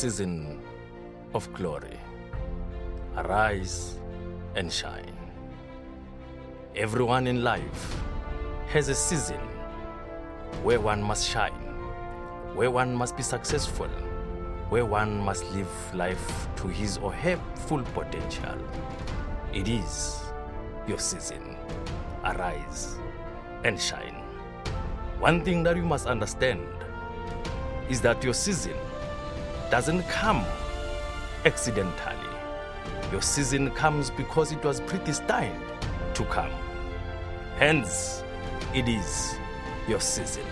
[0.00, 0.58] season
[1.34, 1.98] of glory.
[3.18, 3.98] Arise
[4.54, 5.14] and shine.
[6.74, 8.00] Everyone in life
[8.68, 9.40] has a season
[10.62, 11.52] where one must shine,
[12.54, 13.88] where one must be successful,
[14.70, 18.56] where one must live life to his or her full potential.
[19.52, 20.22] It is
[20.86, 21.56] your season.
[22.24, 22.96] Arise
[23.64, 24.22] and shine.
[25.18, 26.62] One thing that you must understand
[27.90, 28.76] is that your season
[29.70, 30.44] doesn't come
[31.44, 32.16] accidentally.
[33.10, 35.60] Your season comes because it was predestined
[36.14, 36.52] to come.
[37.56, 38.22] Hence,
[38.72, 39.34] it is
[39.88, 40.44] your season.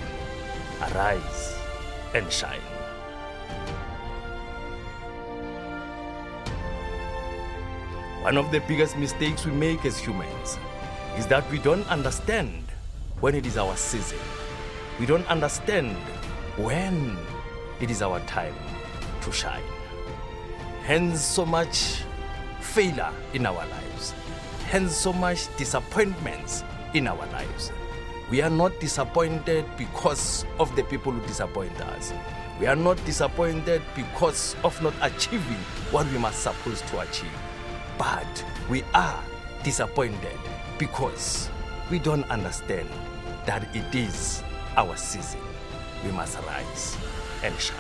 [0.83, 1.57] Arise
[2.13, 2.61] and shine.
[8.23, 10.59] One of the biggest mistakes we make as humans
[11.17, 12.65] is that we don't understand
[13.21, 14.19] when it is our season.
[14.99, 15.97] We don't understand
[16.59, 17.17] when
[17.81, 18.55] it is our time
[19.21, 19.63] to shine.
[20.83, 22.03] Hence, so much
[22.61, 24.13] failure in our lives.
[24.67, 26.65] Hence, so much disappointments
[26.95, 27.71] in our lives.
[28.31, 32.13] We are not disappointed because of the people who disappoint us.
[32.61, 37.31] We are not disappointed because of not achieving what we must supposed to achieve.
[37.97, 39.23] But we are
[39.63, 40.39] disappointed
[40.77, 41.49] because
[41.91, 42.89] we don't understand
[43.47, 44.43] that it is
[44.77, 45.41] our season.
[46.05, 46.97] We must rise
[47.43, 47.77] and shine.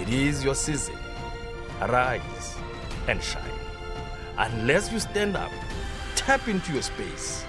[0.00, 0.96] It is your season.
[1.80, 2.56] Arise
[3.08, 3.42] and shine.
[4.36, 5.50] Unless you stand up,
[6.14, 7.44] tap into your space,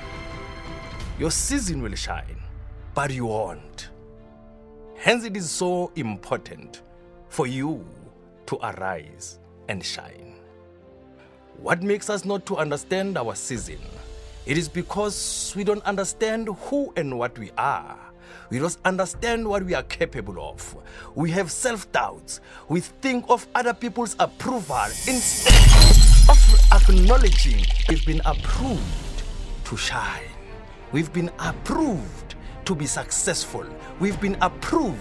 [1.19, 2.37] your season will shine,
[2.93, 3.89] but you won't.
[4.95, 6.81] Hence, it is so important
[7.27, 7.85] for you
[8.47, 10.35] to arise and shine.
[11.57, 13.79] What makes us not to understand our season?
[14.45, 17.97] It is because we don't understand who and what we are.
[18.49, 20.75] We don't understand what we are capable of.
[21.13, 22.41] We have self doubts.
[22.67, 25.53] We think of other people's approval instead
[26.29, 26.39] of
[26.71, 29.23] acknowledging we've been approved
[29.65, 30.23] to shine.
[30.91, 32.35] We've been approved
[32.65, 33.65] to be successful.
[33.99, 34.99] We've been approved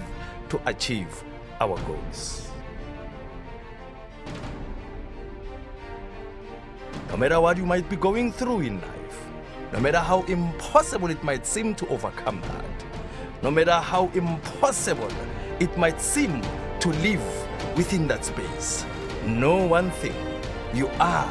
[0.50, 1.25] to achieve
[1.60, 2.50] our goals.
[7.09, 8.97] No matter what you might be going through in life,
[9.72, 12.84] no matter how impossible it might seem to overcome that,
[13.42, 15.10] no matter how impossible
[15.60, 16.42] it might seem
[16.80, 17.22] to live
[17.76, 18.84] within that space,
[19.26, 20.14] know one thing
[20.74, 21.28] you are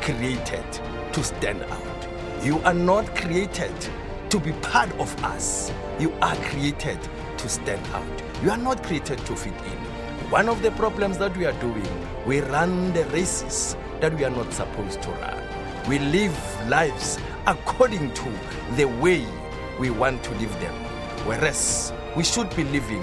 [0.00, 0.64] created
[1.12, 2.44] to stand out.
[2.44, 3.74] You are not created
[4.30, 6.98] to be part of us, you are created
[7.38, 8.22] to stand out.
[8.42, 9.78] You are not created to fit in.
[10.30, 11.86] One of the problems that we are doing,
[12.26, 15.42] we run the races that we are not supposed to run.
[15.88, 16.36] We live
[16.68, 18.32] lives according to
[18.74, 19.24] the way
[19.78, 20.74] we want to live them.
[21.26, 23.02] Whereas we should be living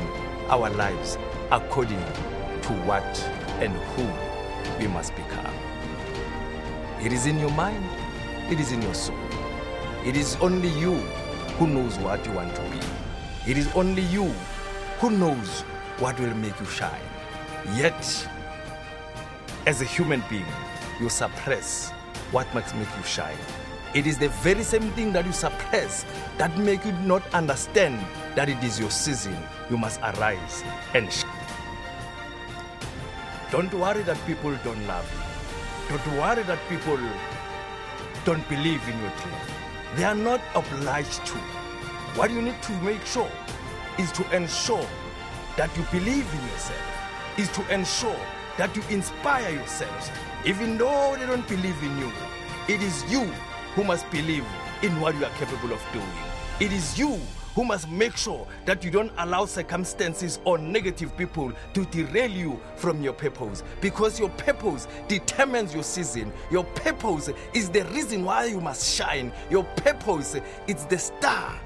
[0.50, 1.18] our lives
[1.52, 3.24] according to what
[3.62, 5.54] and who we must become.
[7.02, 7.86] It is in your mind,
[8.52, 9.16] it is in your soul.
[10.06, 10.96] It is only you
[11.58, 12.80] who knows what you want to be.
[13.50, 14.26] It is only you
[15.00, 15.62] who knows
[16.00, 17.02] what will make you shine.
[17.76, 18.28] Yet,
[19.66, 20.46] as a human being,
[21.00, 21.92] you suppress
[22.32, 23.38] what makes make you shine.
[23.94, 26.04] It is the very same thing that you suppress
[26.40, 28.04] that make you not understand
[28.36, 29.38] that it is your season.
[29.70, 30.64] You must arise
[30.96, 31.30] and shine.
[33.52, 35.96] Don't worry that people don't love you.
[35.96, 36.98] Don't worry that people
[38.26, 39.36] don't believe in your dream.
[39.96, 41.38] They are not obliged to.
[42.16, 43.30] What you need to make sure
[44.00, 44.88] is to ensure
[45.56, 46.82] that you believe in yourself,
[47.38, 48.20] is to ensure
[48.58, 50.10] that you inspire yourselves.
[50.46, 52.12] Even though they don't believe in you,
[52.68, 53.32] it is you
[53.76, 54.46] who must believe
[54.82, 56.06] in what you are capable of doing.
[56.60, 57.20] It is you
[57.56, 62.60] who must make sure that you don't allow circumstances or negative people to derail you
[62.76, 66.32] from your purpose because your purpose determines your season.
[66.52, 69.32] Your purpose is the reason why you must shine.
[69.50, 70.36] Your purpose
[70.68, 71.60] is the star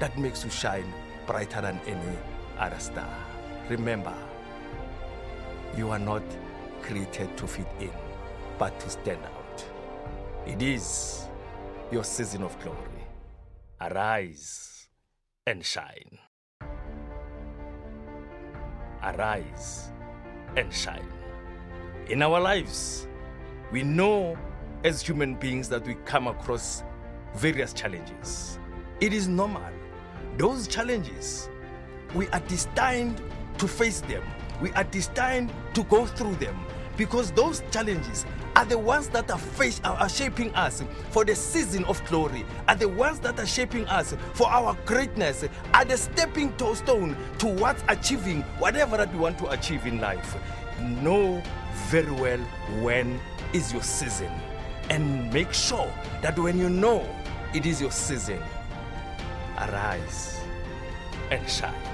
[0.00, 0.92] that makes you shine
[1.26, 2.16] brighter than any
[2.58, 3.08] other star.
[3.68, 4.14] Remember,
[5.76, 6.22] you are not
[6.82, 7.90] created to fit in,
[8.58, 9.64] but to stand out.
[10.46, 11.23] It is
[11.90, 13.06] your season of glory.
[13.80, 14.88] Arise
[15.46, 16.18] and shine.
[19.02, 19.92] Arise
[20.56, 21.06] and shine.
[22.08, 23.06] In our lives,
[23.70, 24.36] we know
[24.84, 26.82] as human beings that we come across
[27.34, 28.58] various challenges.
[29.00, 29.72] It is normal.
[30.36, 31.48] Those challenges,
[32.14, 33.20] we are destined
[33.58, 34.22] to face them.
[34.60, 36.64] We are destined to go through them
[36.96, 38.24] Because those challenges
[38.56, 42.76] are the ones that are, face, are shaping us for the season of glory, are
[42.76, 48.42] the ones that are shaping us for our greatness, are the stepping stone towards achieving
[48.58, 50.36] whatever that we want to achieve in life.
[50.80, 51.42] Know
[51.88, 52.38] very well
[52.80, 53.20] when
[53.52, 54.32] is your season
[54.90, 55.92] and make sure
[56.22, 57.08] that when you know
[57.54, 58.42] it is your season,
[59.58, 60.40] arise
[61.30, 61.93] and shine.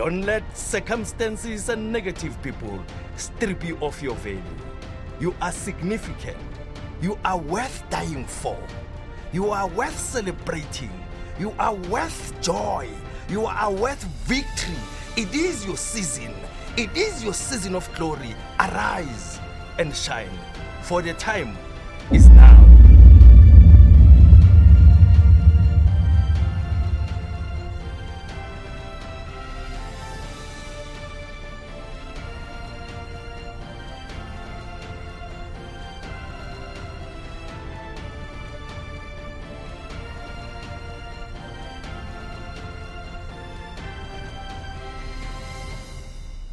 [0.00, 2.82] Don't let circumstances and negative people
[3.16, 4.40] strip you of your value.
[5.20, 6.38] You are significant.
[7.02, 8.56] You are worth dying for.
[9.30, 10.90] You are worth celebrating.
[11.38, 12.88] You are worth joy.
[13.28, 14.74] You are worth victory.
[15.18, 16.32] It is your season.
[16.78, 18.34] It is your season of glory.
[18.58, 19.38] Arise
[19.78, 20.30] and shine,
[20.80, 21.58] for the time.